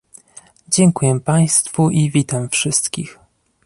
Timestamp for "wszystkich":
2.49-3.19